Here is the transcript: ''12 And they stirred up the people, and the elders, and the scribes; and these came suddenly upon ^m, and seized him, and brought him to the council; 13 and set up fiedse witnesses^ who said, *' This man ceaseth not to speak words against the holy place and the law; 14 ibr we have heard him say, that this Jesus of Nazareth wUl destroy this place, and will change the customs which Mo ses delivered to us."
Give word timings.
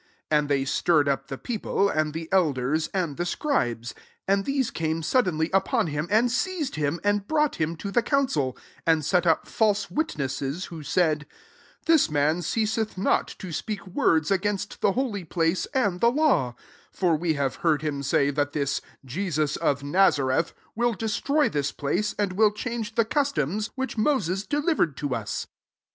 ''12 0.29 0.39
And 0.41 0.49
they 0.49 0.65
stirred 0.65 1.07
up 1.07 1.27
the 1.27 1.37
people, 1.37 1.87
and 1.87 2.11
the 2.15 2.27
elders, 2.31 2.89
and 2.91 3.17
the 3.17 3.23
scribes; 3.23 3.93
and 4.27 4.45
these 4.45 4.71
came 4.71 5.03
suddenly 5.03 5.51
upon 5.53 5.89
^m, 5.89 6.07
and 6.09 6.31
seized 6.31 6.73
him, 6.73 6.99
and 7.03 7.27
brought 7.27 7.57
him 7.57 7.75
to 7.75 7.91
the 7.91 8.01
council; 8.01 8.53
13 8.53 8.63
and 8.87 9.05
set 9.05 9.27
up 9.27 9.45
fiedse 9.45 9.91
witnesses^ 9.91 10.69
who 10.69 10.81
said, 10.81 11.27
*' 11.57 11.85
This 11.85 12.09
man 12.09 12.41
ceaseth 12.41 12.97
not 12.97 13.27
to 13.37 13.51
speak 13.51 13.85
words 13.85 14.31
against 14.31 14.81
the 14.81 14.93
holy 14.93 15.23
place 15.23 15.67
and 15.67 15.99
the 16.01 16.09
law; 16.11 16.55
14 16.91 17.17
ibr 17.19 17.19
we 17.21 17.33
have 17.35 17.57
heard 17.57 17.83
him 17.83 18.01
say, 18.01 18.31
that 18.31 18.53
this 18.53 18.81
Jesus 19.05 19.55
of 19.55 19.83
Nazareth 19.83 20.53
wUl 20.75 20.93
destroy 20.93 21.47
this 21.47 21.71
place, 21.71 22.15
and 22.17 22.33
will 22.33 22.49
change 22.51 22.95
the 22.95 23.05
customs 23.05 23.69
which 23.75 23.99
Mo 23.99 24.17
ses 24.17 24.47
delivered 24.47 24.97
to 24.97 25.13
us." 25.13 25.45